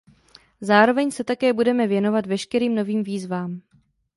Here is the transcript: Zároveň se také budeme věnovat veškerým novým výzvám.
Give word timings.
Zároveň 0.61 1.11
se 1.11 1.23
také 1.23 1.53
budeme 1.53 1.87
věnovat 1.87 2.25
veškerým 2.25 2.75
novým 2.75 3.03
výzvám. 3.03 3.61